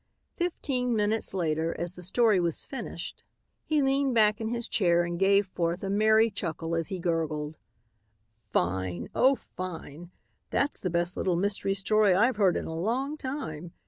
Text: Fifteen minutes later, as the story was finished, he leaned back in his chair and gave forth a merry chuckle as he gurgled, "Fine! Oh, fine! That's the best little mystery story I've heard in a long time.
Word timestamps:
Fifteen 0.35 0.95
minutes 0.95 1.31
later, 1.31 1.79
as 1.79 1.95
the 1.95 2.01
story 2.01 2.39
was 2.39 2.65
finished, 2.65 3.23
he 3.63 3.83
leaned 3.83 4.15
back 4.15 4.41
in 4.41 4.47
his 4.49 4.67
chair 4.67 5.03
and 5.03 5.19
gave 5.19 5.45
forth 5.45 5.83
a 5.83 5.91
merry 5.91 6.31
chuckle 6.31 6.73
as 6.73 6.87
he 6.87 6.97
gurgled, 6.97 7.55
"Fine! 8.51 9.09
Oh, 9.13 9.35
fine! 9.35 10.09
That's 10.49 10.79
the 10.79 10.89
best 10.89 11.17
little 11.17 11.35
mystery 11.35 11.75
story 11.75 12.15
I've 12.15 12.37
heard 12.37 12.57
in 12.57 12.65
a 12.65 12.73
long 12.73 13.15
time. 13.15 13.73